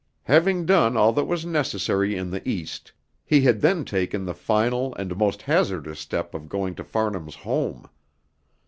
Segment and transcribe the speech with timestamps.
[0.23, 2.91] Having done all that was necessary in the east,
[3.23, 7.87] he had then taken the final and most hazardous step of going to Farnham's home.